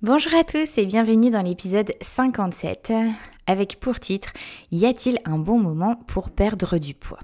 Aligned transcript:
Bonjour 0.00 0.32
à 0.36 0.44
tous 0.44 0.78
et 0.78 0.86
bienvenue 0.86 1.28
dans 1.28 1.42
l'épisode 1.42 1.92
57 2.00 2.92
avec 3.48 3.80
pour 3.80 3.98
titre 3.98 4.32
Y 4.70 4.86
a-t-il 4.86 5.18
un 5.24 5.38
bon 5.38 5.58
moment 5.58 5.96
pour 6.06 6.30
perdre 6.30 6.78
du 6.78 6.94
poids? 6.94 7.18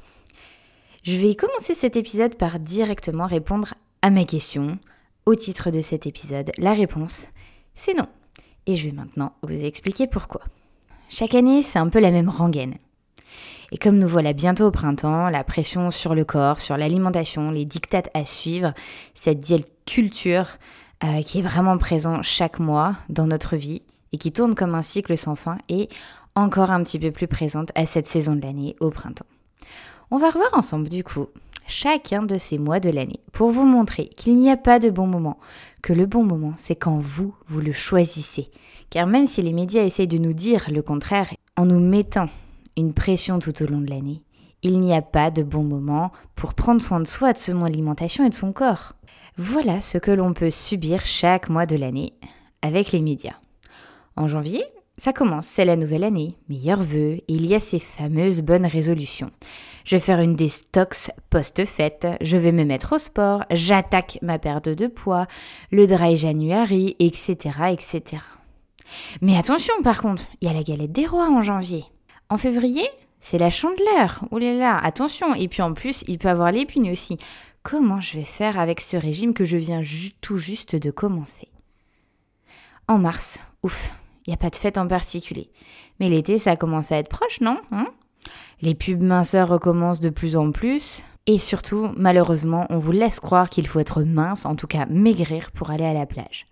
Je 1.05 1.16
vais 1.16 1.37
commencer 1.37 1.73
cet 1.73 1.95
épisode 1.95 2.34
par 2.34 2.59
directement 2.59 3.29
répondre 3.29 3.74
à 4.02 4.10
ma 4.10 4.24
question. 4.24 4.80
Au 5.24 5.37
titre 5.37 5.70
de 5.70 5.80
cet 5.80 6.09
épisode, 6.09 6.51
la 6.59 6.73
réponse, 6.73 7.27
c'est 7.77 7.95
non. 7.95 8.09
Et 8.66 8.74
je 8.74 8.87
vais 8.87 8.96
maintenant 8.96 9.34
vous 9.45 9.65
expliquer 9.65 10.09
pourquoi. 10.09 10.41
Chaque 11.09 11.37
année, 11.37 11.62
c'est 11.62 11.79
un 11.79 11.88
peu 11.88 12.01
la 12.01 12.10
même 12.10 12.29
rengaine. 12.29 12.74
Et 13.70 13.79
comme 13.79 14.01
nous 14.01 14.09
voilà 14.09 14.32
bientôt 14.32 14.66
au 14.66 14.73
printemps, 14.73 15.30
la 15.30 15.45
pression 15.45 15.93
sur 15.93 16.16
le 16.16 16.24
corps, 16.24 16.60
sur 16.60 16.77
l'alimentation, 16.77 17.52
les 17.52 17.66
dictates 17.66 18.10
à 18.15 18.24
suivre, 18.24 18.74
cette 19.15 19.38
diète 19.38 19.73
culture 19.87 20.48
euh, 21.04 21.22
qui 21.22 21.40
est 21.40 21.42
vraiment 21.42 21.76
présent 21.76 22.22
chaque 22.22 22.58
mois 22.58 22.96
dans 23.08 23.26
notre 23.26 23.56
vie 23.56 23.84
et 24.12 24.18
qui 24.18 24.32
tourne 24.32 24.54
comme 24.54 24.74
un 24.74 24.82
cycle 24.82 25.18
sans 25.18 25.37
fin 25.37 25.59
est 25.68 25.90
encore 26.34 26.70
un 26.70 26.82
petit 26.82 26.98
peu 26.98 27.10
plus 27.10 27.29
présente 27.29 27.70
à 27.74 27.84
cette 27.84 28.06
saison 28.06 28.34
de 28.34 28.40
l'année, 28.40 28.74
au 28.80 28.90
printemps. 28.90 29.26
On 30.10 30.16
va 30.16 30.30
revoir 30.30 30.54
ensemble 30.54 30.88
du 30.88 31.04
coup 31.04 31.26
chacun 31.66 32.23
de 32.23 32.37
ces 32.38 32.59
mois 32.59 32.80
de 32.80 32.90
l'année 32.90 33.20
pour 33.32 33.51
vous 33.51 33.66
montrer 33.66 34.09
qu'il 34.09 34.34
n'y 34.34 34.51
a 34.51 34.56
pas 34.56 34.79
de 34.79 34.88
bon 34.88 35.06
moment, 35.06 35.38
que 35.82 35.92
le 35.92 36.06
bon 36.06 36.24
moment 36.24 36.54
c'est 36.56 36.76
quand 36.76 36.98
vous, 36.98 37.34
vous 37.46 37.60
le 37.60 37.73
choisissez. 37.73 38.51
Car 38.88 39.07
même 39.07 39.26
si 39.26 39.42
les 39.42 39.52
médias 39.52 39.84
essayent 39.84 40.09
de 40.09 40.18
nous 40.18 40.32
dire 40.32 40.66
le 40.70 40.80
contraire 40.80 41.29
en 41.57 41.66
nous 41.66 41.80
mettant 41.80 42.29
une 42.76 42.95
pression 42.95 43.38
tout 43.38 43.62
au 43.62 43.66
long 43.66 43.80
de 43.80 43.90
l'année, 43.90 44.23
il 44.65 44.80
n'y 44.80 44.95
a 44.95 45.02
pas 45.02 45.30
de 45.30 45.43
bon 45.43 45.62
moment 45.62 46.10
pour 46.34 46.54
prendre 46.54 46.82
soin 46.82 46.98
de 46.98 47.07
soi, 47.07 47.32
de 47.32 47.38
son 47.38 47.62
alimentation 47.62 48.24
et 48.24 48.30
de 48.30 48.34
son 48.34 48.52
corps. 48.52 48.95
Voilà 49.37 49.80
ce 49.80 49.98
que 49.98 50.10
l'on 50.10 50.32
peut 50.32 50.51
subir 50.51 51.04
chaque 51.04 51.48
mois 51.48 51.66
de 51.66 51.76
l'année 51.76 52.15
avec 52.62 52.90
les 52.90 53.02
médias. 53.02 53.37
En 54.16 54.26
janvier, 54.26 54.65
ça 54.96 55.12
commence, 55.12 55.48
c'est 55.48 55.65
la 55.65 55.76
nouvelle 55.76 56.04
année, 56.04 56.38
meilleurs 56.48 56.82
vœux, 56.82 57.18
il 57.29 57.45
y 57.46 57.54
a 57.54 57.60
ces 57.60 57.79
fameuses 57.79 58.42
bonnes 58.42 58.65
résolutions. 58.65 59.30
Je 59.85 59.96
vais 59.96 60.01
faire 60.01 60.20
une 60.20 60.37
déstox 60.37 61.10
post-fête, 61.29 62.07
je 62.20 62.37
vais 62.37 62.52
me 62.52 62.65
mettre 62.65 62.95
au 62.95 62.98
sport, 62.98 63.45
j'attaque 63.51 64.19
ma 64.22 64.38
perte 64.38 64.69
de 64.69 64.87
poids, 64.87 65.26
le 65.72 65.87
dry 65.87 66.16
January, 66.16 66.97
etc., 67.00 67.37
etc. 67.70 68.22
Mais 69.20 69.37
attention 69.37 69.75
par 69.82 70.00
contre, 70.00 70.22
il 70.41 70.48
y 70.48 70.50
a 70.50 70.54
la 70.54 70.62
galette 70.62 70.92
des 70.92 71.06
rois 71.06 71.28
en 71.28 71.42
janvier. 71.42 71.84
En 72.31 72.38
février, 72.38 72.88
c'est 73.25 73.38
la 73.38 73.48
chandeleur. 73.48 74.22
Oulala, 74.32 74.76
attention. 74.76 75.34
Et 75.34 75.48
puis 75.48 75.62
en 75.62 75.72
plus, 75.72 76.04
il 76.06 76.19
peut 76.19 76.28
avoir 76.28 76.53
l'épine 76.53 76.91
aussi 76.91 77.16
comment 77.62 77.98
je 77.98 78.19
vais 78.19 78.25
faire 78.25 78.58
avec 78.58 78.82
ce 78.82 78.98
régime 78.98 79.32
que 79.32 79.47
je 79.47 79.56
viens 79.56 79.80
tout 80.20 80.36
juste 80.36 80.76
de 80.76 80.91
commencer? 80.91 81.48
En 82.86 82.98
mars, 82.98 83.41
ouf, 83.62 83.98
il 84.26 84.30
n'y 84.30 84.34
a 84.34 84.36
pas 84.36 84.50
de 84.50 84.56
fête 84.56 84.76
en 84.76 84.86
particulier. 84.86 85.50
Mais 85.98 86.10
l'été, 86.10 86.36
ça 86.36 86.54
commence 86.56 86.92
à 86.92 86.98
être 86.98 87.08
proche, 87.08 87.41
non 87.41 87.58
hein? 87.72 87.86
Les 88.60 88.74
pubs 88.74 89.02
minceurs 89.02 89.48
recommencent 89.48 90.00
de 90.00 90.10
plus 90.10 90.36
en 90.36 90.52
plus. 90.52 91.02
Et 91.24 91.38
surtout, 91.38 91.94
malheureusement, 91.96 92.66
on 92.68 92.76
vous 92.76 92.92
laisse 92.92 93.20
croire 93.20 93.48
qu'il 93.48 93.66
faut 93.66 93.80
être 93.80 94.02
mince, 94.02 94.44
en 94.44 94.54
tout 94.54 94.66
cas 94.66 94.84
maigrir, 94.84 95.50
pour 95.50 95.70
aller 95.70 95.86
à 95.86 95.94
la 95.94 96.04
plage. 96.04 96.46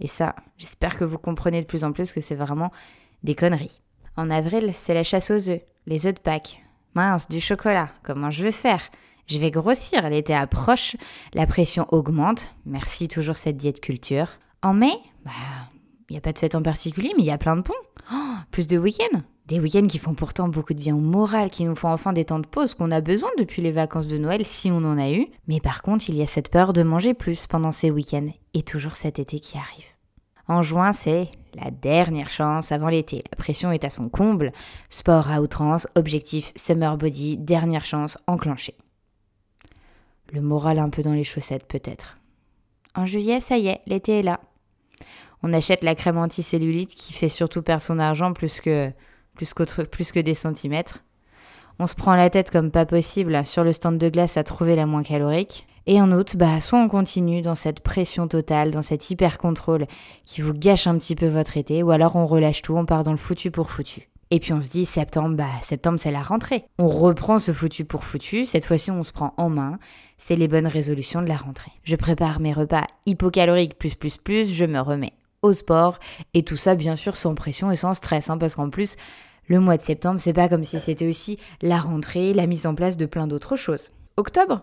Et 0.00 0.06
ça, 0.06 0.36
j'espère 0.58 0.96
que 0.96 1.04
vous 1.04 1.18
comprenez 1.18 1.60
de 1.60 1.66
plus 1.66 1.82
en 1.82 1.90
plus 1.90 2.12
que 2.12 2.20
c'est 2.20 2.36
vraiment 2.36 2.70
des 3.24 3.34
conneries. 3.34 3.80
En 4.16 4.30
avril, 4.30 4.70
c'est 4.72 4.94
la 4.94 5.02
chasse 5.02 5.30
aux 5.30 5.50
œufs, 5.50 5.60
les 5.86 6.06
œufs 6.06 6.14
de 6.14 6.20
Pâques. 6.20 6.62
Mince, 6.94 7.28
du 7.28 7.40
chocolat, 7.40 7.90
comment 8.02 8.30
je 8.30 8.42
vais 8.42 8.52
faire? 8.52 8.80
Je 9.26 9.38
vais 9.38 9.50
grossir, 9.50 10.08
l'été 10.08 10.34
approche, 10.34 10.96
la 11.34 11.46
pression 11.46 11.86
augmente. 11.90 12.54
Merci 12.64 13.08
toujours 13.08 13.36
cette 13.36 13.58
diète 13.58 13.80
culture. 13.80 14.28
En 14.62 14.72
mai, 14.72 14.92
bah, 15.24 15.32
il 16.08 16.14
n'y 16.14 16.16
a 16.16 16.22
pas 16.22 16.32
de 16.32 16.38
fête 16.38 16.54
en 16.54 16.62
particulier, 16.62 17.12
mais 17.16 17.24
il 17.24 17.26
y 17.26 17.32
a 17.32 17.38
plein 17.38 17.56
de 17.56 17.62
ponts. 17.62 17.74
Oh, 18.12 18.34
plus 18.50 18.66
de 18.66 18.78
week-ends. 18.78 19.20
Des 19.48 19.60
week-ends 19.60 19.86
qui 19.86 19.98
font 19.98 20.14
pourtant 20.14 20.48
beaucoup 20.48 20.74
de 20.74 20.78
bien 20.78 20.96
au 20.96 21.00
moral, 21.00 21.50
qui 21.50 21.64
nous 21.64 21.76
font 21.76 21.90
enfin 21.90 22.12
des 22.12 22.24
temps 22.24 22.38
de 22.38 22.46
pause 22.46 22.74
qu'on 22.74 22.90
a 22.90 23.00
besoin 23.00 23.30
depuis 23.38 23.60
les 23.62 23.72
vacances 23.72 24.06
de 24.06 24.16
Noël 24.16 24.46
si 24.46 24.70
on 24.70 24.78
en 24.78 24.98
a 24.98 25.10
eu. 25.10 25.26
Mais 25.46 25.60
par 25.60 25.82
contre, 25.82 26.08
il 26.08 26.16
y 26.16 26.22
a 26.22 26.26
cette 26.26 26.50
peur 26.50 26.72
de 26.72 26.82
manger 26.82 27.12
plus 27.12 27.46
pendant 27.46 27.72
ces 27.72 27.90
week-ends 27.90 28.32
et 28.54 28.62
toujours 28.62 28.96
cet 28.96 29.18
été 29.18 29.40
qui 29.40 29.58
arrive. 29.58 29.95
En 30.48 30.62
juin, 30.62 30.92
c'est 30.92 31.28
la 31.54 31.70
dernière 31.70 32.30
chance 32.30 32.70
avant 32.70 32.88
l'été. 32.88 33.24
La 33.30 33.36
pression 33.36 33.72
est 33.72 33.84
à 33.84 33.90
son 33.90 34.08
comble. 34.08 34.52
Sport 34.90 35.30
à 35.30 35.40
outrance, 35.40 35.88
objectif 35.94 36.52
summer 36.54 36.96
body, 36.96 37.36
dernière 37.38 37.84
chance 37.84 38.18
enclenchée. 38.26 38.76
Le 40.32 40.40
moral 40.40 40.78
un 40.78 40.90
peu 40.90 41.02
dans 41.02 41.12
les 41.12 41.24
chaussettes 41.24 41.66
peut-être. 41.66 42.18
En 42.94 43.06
juillet, 43.06 43.40
ça 43.40 43.58
y 43.58 43.68
est, 43.68 43.80
l'été 43.86 44.20
est 44.20 44.22
là. 44.22 44.40
On 45.42 45.52
achète 45.52 45.84
la 45.84 45.94
crème 45.94 46.18
anticellulite 46.18 46.94
qui 46.94 47.12
fait 47.12 47.28
surtout 47.28 47.62
perdre 47.62 47.82
son 47.82 47.98
argent 47.98 48.32
plus 48.32 48.60
que, 48.60 48.90
plus, 49.34 49.52
plus 49.90 50.12
que 50.12 50.20
des 50.20 50.34
centimètres. 50.34 51.02
On 51.78 51.86
se 51.86 51.94
prend 51.94 52.16
la 52.16 52.30
tête 52.30 52.50
comme 52.50 52.70
pas 52.70 52.86
possible 52.86 53.44
sur 53.46 53.62
le 53.62 53.72
stand 53.72 53.98
de 53.98 54.08
glace 54.08 54.36
à 54.36 54.44
trouver 54.44 54.76
la 54.76 54.86
moins 54.86 55.02
calorique. 55.02 55.66
Et 55.88 56.00
en 56.00 56.10
août, 56.10 56.34
bah, 56.36 56.60
soit 56.60 56.80
on 56.80 56.88
continue 56.88 57.42
dans 57.42 57.54
cette 57.54 57.78
pression 57.78 58.26
totale, 58.26 58.72
dans 58.72 58.82
cet 58.82 59.08
hyper 59.08 59.38
contrôle 59.38 59.86
qui 60.24 60.40
vous 60.40 60.52
gâche 60.52 60.88
un 60.88 60.98
petit 60.98 61.14
peu 61.14 61.28
votre 61.28 61.56
été, 61.56 61.84
ou 61.84 61.92
alors 61.92 62.16
on 62.16 62.26
relâche 62.26 62.60
tout, 62.60 62.74
on 62.76 62.84
part 62.84 63.04
dans 63.04 63.12
le 63.12 63.16
foutu 63.16 63.52
pour 63.52 63.70
foutu. 63.70 64.08
Et 64.32 64.40
puis 64.40 64.52
on 64.52 64.60
se 64.60 64.68
dit 64.68 64.84
septembre, 64.84 65.36
bah 65.36 65.46
septembre 65.62 66.00
c'est 66.00 66.10
la 66.10 66.22
rentrée. 66.22 66.64
On 66.80 66.88
reprend 66.88 67.38
ce 67.38 67.52
foutu 67.52 67.84
pour 67.84 68.02
foutu, 68.02 68.44
cette 68.44 68.64
fois-ci 68.64 68.90
on 68.90 69.04
se 69.04 69.12
prend 69.12 69.32
en 69.36 69.48
main, 69.48 69.78
c'est 70.18 70.34
les 70.34 70.48
bonnes 70.48 70.66
résolutions 70.66 71.22
de 71.22 71.28
la 71.28 71.36
rentrée. 71.36 71.70
Je 71.84 71.94
prépare 71.94 72.40
mes 72.40 72.52
repas 72.52 72.86
hypocaloriques 73.06 73.78
plus 73.78 73.94
plus 73.94 74.16
plus, 74.16 74.52
je 74.52 74.64
me 74.64 74.80
remets 74.80 75.12
au 75.42 75.52
sport 75.52 76.00
et 76.34 76.42
tout 76.42 76.56
ça 76.56 76.74
bien 76.74 76.96
sûr 76.96 77.14
sans 77.14 77.36
pression 77.36 77.70
et 77.70 77.76
sans 77.76 77.94
stress 77.94 78.28
hein, 78.28 78.38
parce 78.38 78.56
qu'en 78.56 78.70
plus 78.70 78.96
le 79.46 79.60
mois 79.60 79.76
de 79.76 79.82
septembre 79.82 80.20
c'est 80.20 80.32
pas 80.32 80.48
comme 80.48 80.64
si 80.64 80.80
c'était 80.80 81.08
aussi 81.08 81.38
la 81.62 81.78
rentrée, 81.78 82.32
la 82.32 82.48
mise 82.48 82.66
en 82.66 82.74
place 82.74 82.96
de 82.96 83.06
plein 83.06 83.28
d'autres 83.28 83.54
choses. 83.54 83.92
Octobre, 84.16 84.62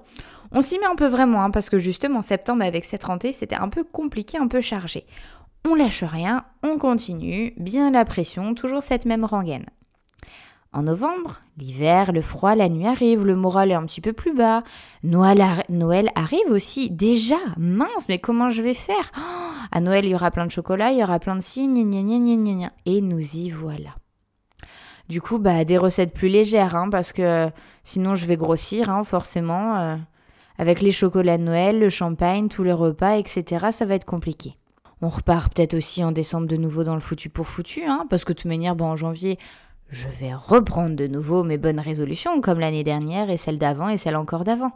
on 0.52 0.62
s'y 0.62 0.80
met 0.80 0.86
un 0.86 0.96
peu 0.96 1.06
vraiment 1.06 1.44
hein, 1.44 1.52
parce 1.52 1.69
que 1.69 1.78
justement 1.78 2.22
septembre 2.22 2.64
avec 2.64 2.86
cette 2.86 3.03
rentrée 3.03 3.34
c'était 3.34 3.56
un 3.56 3.69
peu 3.69 3.84
compliqué, 3.84 4.38
un 4.38 4.47
peu 4.47 4.62
chargé. 4.62 5.06
On 5.66 5.75
lâche 5.75 6.03
rien, 6.03 6.46
on 6.64 6.78
continue, 6.78 7.53
bien 7.58 7.92
la 7.92 8.03
pression, 8.03 8.53
toujours 8.53 8.84
cette 8.84 9.06
même 9.06 9.25
rengaine. 9.25 9.66
En 10.74 10.81
novembre, 10.81 11.42
l'hiver, 11.58 12.12
le 12.12 12.22
froid, 12.22 12.56
la 12.56 12.68
nuit 12.68 12.88
arrive, 12.88 13.25
le 13.25 13.36
moral 13.36 13.69
est 13.69 13.75
un 13.75 13.86
petit 13.86 14.02
peu 14.02 14.12
plus 14.12 14.34
bas. 14.34 14.63
Noël, 15.03 15.40
arrive 16.16 16.50
aussi, 16.50 16.90
déjà, 16.90 17.38
mince, 17.58 18.09
mais 18.09 18.18
comment 18.18 18.50
je 18.50 18.63
vais 18.63 18.74
faire? 18.74 19.12
Oh, 19.16 19.22
À 19.72 19.81
Noël, 19.81 20.03
il 20.03 20.09
y 20.09 20.16
aura 20.16 20.31
plein 20.31 20.47
de 20.47 20.52
chocolat, 20.52 20.92
il 20.92 20.97
y 20.97 21.03
aura 21.03 21.19
plein 21.19 21.36
de 21.36 21.42
signes, 21.42 21.78
et 22.86 23.02
nous 23.02 23.36
y 23.36 23.52
voilà. 23.52 23.92
Du 25.09 25.22
coup, 25.22 25.38
bah, 25.38 25.66
des 25.66 25.78
recettes 25.78 26.14
plus 26.14 26.30
légères, 26.30 26.75
hein, 26.75 26.90
parce 26.90 27.14
que 27.14 27.50
sinon 27.84 28.16
je 28.16 28.25
vais 28.25 28.38
grossir, 28.38 28.90
hein, 28.90 29.03
forcément. 29.03 29.78
Euh, 29.78 29.96
avec 30.58 30.81
les 30.81 30.91
chocolats 30.91 31.38
de 31.38 31.44
Noël, 31.44 31.80
le 31.80 31.90
champagne, 31.90 32.47
tous 32.47 32.64
les 32.64 32.74
repas, 32.74 33.18
etc., 33.18 33.68
ça 33.72 33.86
va 33.86 33.96
être 33.96 34.06
compliqué. 34.06 34.57
On 35.01 35.10
repart 35.10 35.54
peut-être 35.54 35.74
aussi 35.74 36.04
en 36.04 36.12
décembre 36.12 36.48
de 36.48 36.56
nouveau 36.56 36.83
dans 36.83 36.94
le 36.94 37.01
foutu 37.01 37.30
pour 37.30 37.48
foutu, 37.48 37.83
hein, 37.86 38.06
parce 38.10 38.24
que 38.24 38.31
de 38.31 38.38
toute 38.38 38.50
manière, 38.50 38.80
en 38.81 38.95
janvier, 38.95 39.38
je 39.89 40.07
vais 40.07 40.33
reprendre 40.33 40.95
de 40.95 41.07
nouveau 41.07 41.44
mes 41.44 41.57
bonnes 41.57 41.80
résolutions, 41.80 42.39
comme 42.42 42.60
l'année 42.60 42.83
dernière 42.83 43.30
et 43.30 43.38
celle 43.38 43.60
d'avant 43.60 43.89
et 43.89 43.98
celle 43.98 44.16
encore 44.16 44.44
d'avant. 44.44 44.72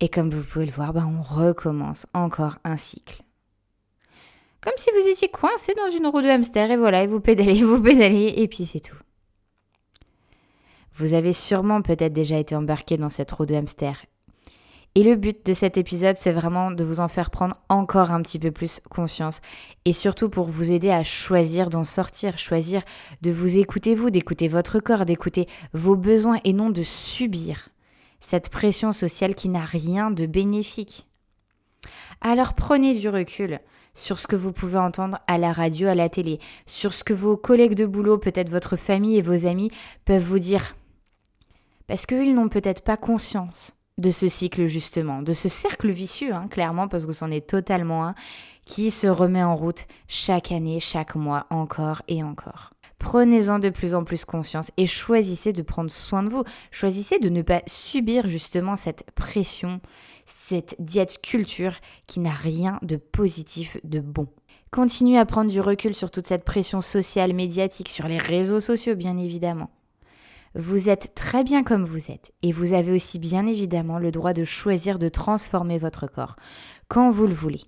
Et 0.00 0.08
comme 0.08 0.30
vous 0.30 0.42
pouvez 0.42 0.66
le 0.66 0.72
voir, 0.72 0.92
ben 0.92 1.06
on 1.06 1.20
recommence 1.20 2.06
encore 2.14 2.58
un 2.64 2.76
cycle. 2.76 3.22
Comme 4.60 4.74
si 4.76 4.90
vous 4.90 5.08
étiez 5.08 5.28
coincé 5.28 5.74
dans 5.74 5.90
une 5.90 6.06
roue 6.06 6.22
de 6.22 6.28
hamster 6.28 6.70
et 6.70 6.76
voilà, 6.76 7.02
et 7.02 7.06
vous 7.06 7.20
pédalez, 7.20 7.62
vous 7.62 7.80
pédalez, 7.80 8.34
et 8.36 8.48
puis 8.48 8.66
c'est 8.66 8.80
tout. 8.80 8.98
Vous 10.94 11.14
avez 11.14 11.32
sûrement 11.32 11.82
peut-être 11.82 12.12
déjà 12.12 12.38
été 12.38 12.54
embarqué 12.54 12.98
dans 12.98 13.10
cette 13.10 13.30
roue 13.32 13.46
de 13.46 13.54
hamster 13.54 14.02
et 14.96 15.04
le 15.04 15.14
but 15.14 15.46
de 15.46 15.52
cet 15.52 15.78
épisode, 15.78 16.16
c'est 16.16 16.32
vraiment 16.32 16.72
de 16.72 16.82
vous 16.82 16.98
en 16.98 17.06
faire 17.06 17.30
prendre 17.30 17.54
encore 17.68 18.10
un 18.10 18.20
petit 18.22 18.40
peu 18.40 18.50
plus 18.50 18.80
conscience. 18.90 19.40
Et 19.84 19.92
surtout 19.92 20.28
pour 20.28 20.46
vous 20.46 20.72
aider 20.72 20.90
à 20.90 21.04
choisir 21.04 21.70
d'en 21.70 21.84
sortir, 21.84 22.38
choisir 22.38 22.82
de 23.22 23.30
vous 23.30 23.58
écouter 23.58 23.94
vous, 23.94 24.10
d'écouter 24.10 24.48
votre 24.48 24.80
corps, 24.80 25.04
d'écouter 25.04 25.46
vos 25.72 25.94
besoins 25.94 26.40
et 26.42 26.52
non 26.52 26.70
de 26.70 26.82
subir 26.82 27.68
cette 28.18 28.50
pression 28.50 28.92
sociale 28.92 29.36
qui 29.36 29.48
n'a 29.48 29.64
rien 29.64 30.10
de 30.10 30.26
bénéfique. 30.26 31.06
Alors 32.20 32.54
prenez 32.54 32.94
du 32.94 33.08
recul 33.08 33.60
sur 33.94 34.18
ce 34.18 34.26
que 34.26 34.36
vous 34.36 34.52
pouvez 34.52 34.78
entendre 34.78 35.18
à 35.26 35.38
la 35.38 35.52
radio, 35.52 35.88
à 35.88 35.94
la 35.94 36.08
télé, 36.08 36.38
sur 36.66 36.92
ce 36.92 37.04
que 37.04 37.14
vos 37.14 37.36
collègues 37.36 37.74
de 37.74 37.86
boulot, 37.86 38.18
peut-être 38.18 38.50
votre 38.50 38.76
famille 38.76 39.16
et 39.16 39.22
vos 39.22 39.46
amis 39.46 39.70
peuvent 40.04 40.22
vous 40.22 40.38
dire. 40.38 40.76
Parce 41.86 42.06
qu'ils 42.06 42.34
n'ont 42.34 42.48
peut-être 42.48 42.82
pas 42.82 42.96
conscience 42.96 43.74
de 43.98 44.10
ce 44.10 44.28
cycle 44.28 44.66
justement, 44.66 45.22
de 45.22 45.32
ce 45.32 45.48
cercle 45.48 45.90
vicieux, 45.90 46.32
hein, 46.32 46.48
clairement, 46.48 46.88
parce 46.88 47.06
que 47.06 47.12
c'en 47.12 47.30
est 47.30 47.46
totalement 47.46 48.06
un, 48.06 48.14
qui 48.64 48.90
se 48.90 49.06
remet 49.06 49.42
en 49.42 49.56
route 49.56 49.86
chaque 50.08 50.52
année, 50.52 50.80
chaque 50.80 51.16
mois, 51.16 51.46
encore 51.50 52.02
et 52.08 52.22
encore. 52.22 52.70
Prenez-en 53.00 53.58
de 53.58 53.70
plus 53.70 53.94
en 53.94 54.04
plus 54.04 54.24
conscience 54.24 54.70
et 54.76 54.86
choisissez 54.86 55.52
de 55.52 55.62
prendre 55.62 55.90
soin 55.90 56.22
de 56.22 56.28
vous. 56.28 56.44
Choisissez 56.70 57.18
de 57.18 57.30
ne 57.30 57.40
pas 57.40 57.62
subir 57.66 58.28
justement 58.28 58.76
cette 58.76 59.10
pression, 59.12 59.80
cette 60.30 60.76
diète 60.78 61.20
culture 61.22 61.74
qui 62.06 62.20
n'a 62.20 62.30
rien 62.30 62.78
de 62.82 62.96
positif, 62.96 63.76
de 63.84 64.00
bon. 64.00 64.28
Continuez 64.70 65.18
à 65.18 65.26
prendre 65.26 65.50
du 65.50 65.60
recul 65.60 65.94
sur 65.94 66.10
toute 66.10 66.26
cette 66.26 66.44
pression 66.44 66.80
sociale, 66.80 67.34
médiatique, 67.34 67.88
sur 67.88 68.06
les 68.06 68.18
réseaux 68.18 68.60
sociaux 68.60 68.94
bien 68.94 69.18
évidemment. 69.18 69.70
Vous 70.54 70.88
êtes 70.88 71.14
très 71.14 71.44
bien 71.44 71.62
comme 71.62 71.84
vous 71.84 72.10
êtes 72.10 72.32
et 72.42 72.52
vous 72.52 72.72
avez 72.72 72.92
aussi 72.92 73.18
bien 73.18 73.46
évidemment 73.46 73.98
le 73.98 74.10
droit 74.10 74.32
de 74.32 74.44
choisir 74.44 74.98
de 74.98 75.08
transformer 75.08 75.78
votre 75.78 76.06
corps 76.06 76.36
quand 76.88 77.10
vous 77.10 77.26
le 77.26 77.34
voulez, 77.34 77.62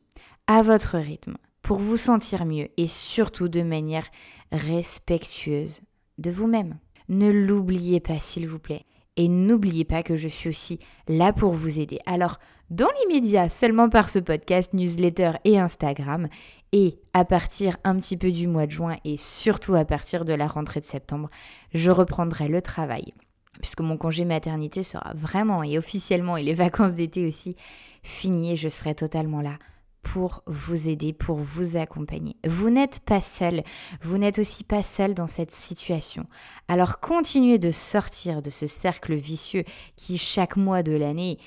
à 0.46 0.62
votre 0.62 0.98
rythme, 0.98 1.36
pour 1.62 1.78
vous 1.78 1.96
sentir 1.96 2.44
mieux 2.44 2.68
et 2.76 2.88
surtout 2.88 3.48
de 3.48 3.62
manière 3.62 4.06
respectueuse 4.50 5.80
de 6.18 6.30
vous-même. 6.30 6.78
Ne 7.08 7.30
l'oubliez 7.30 8.00
pas 8.00 8.18
s'il 8.18 8.48
vous 8.48 8.58
plaît. 8.58 8.84
Et 9.16 9.28
n'oubliez 9.28 9.84
pas 9.84 10.02
que 10.02 10.16
je 10.16 10.28
suis 10.28 10.48
aussi 10.48 10.78
là 11.06 11.32
pour 11.32 11.52
vous 11.52 11.80
aider. 11.80 11.98
Alors, 12.06 12.38
dans 12.70 12.88
l'immédiat, 13.00 13.50
seulement 13.50 13.90
par 13.90 14.08
ce 14.08 14.18
podcast, 14.18 14.72
newsletter 14.72 15.32
et 15.44 15.58
Instagram, 15.58 16.28
et 16.72 16.98
à 17.12 17.26
partir 17.26 17.76
un 17.84 17.96
petit 17.96 18.16
peu 18.16 18.30
du 18.30 18.46
mois 18.46 18.66
de 18.66 18.70
juin 18.70 18.96
et 19.04 19.18
surtout 19.18 19.74
à 19.74 19.84
partir 19.84 20.24
de 20.24 20.32
la 20.32 20.46
rentrée 20.46 20.80
de 20.80 20.86
septembre, 20.86 21.28
je 21.74 21.90
reprendrai 21.90 22.48
le 22.48 22.62
travail. 22.62 23.12
Puisque 23.60 23.82
mon 23.82 23.98
congé 23.98 24.24
maternité 24.24 24.82
sera 24.82 25.12
vraiment 25.14 25.62
et 25.62 25.76
officiellement, 25.76 26.38
et 26.38 26.42
les 26.42 26.54
vacances 26.54 26.94
d'été 26.94 27.26
aussi, 27.26 27.56
fini 28.02 28.52
et 28.52 28.56
je 28.56 28.70
serai 28.70 28.94
totalement 28.94 29.42
là 29.42 29.58
pour 30.02 30.42
vous 30.46 30.88
aider, 30.88 31.12
pour 31.12 31.36
vous 31.36 31.76
accompagner. 31.76 32.36
Vous 32.46 32.70
n'êtes 32.70 33.00
pas 33.00 33.20
seul, 33.20 33.62
vous 34.02 34.18
n'êtes 34.18 34.38
aussi 34.38 34.64
pas 34.64 34.82
seul 34.82 35.14
dans 35.14 35.28
cette 35.28 35.52
situation. 35.52 36.26
Alors 36.68 37.00
continuez 37.00 37.58
de 37.58 37.70
sortir 37.70 38.42
de 38.42 38.50
ce 38.50 38.66
cercle 38.66 39.14
vicieux 39.14 39.64
qui 39.96 40.18
chaque 40.18 40.56
mois 40.56 40.82
de 40.82 40.92
l'année 40.92 41.38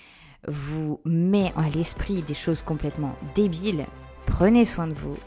vous 0.48 1.02
met 1.06 1.54
à 1.56 1.70
l'esprit 1.70 2.22
des 2.22 2.34
choses 2.34 2.62
complètement 2.62 3.16
débiles. 3.36 3.86
Prenez 4.26 4.66
soin 4.66 4.88
de 4.88 4.94
vous, 4.94 5.18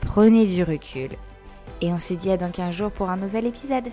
prenez 0.00 0.46
du 0.46 0.62
recul 0.62 1.10
et 1.80 1.92
on 1.92 1.98
se 1.98 2.14
dit 2.14 2.30
à 2.30 2.36
dans 2.36 2.50
15 2.50 2.74
jours 2.74 2.90
pour 2.90 3.10
un 3.10 3.16
nouvel 3.16 3.46
épisode. 3.46 3.88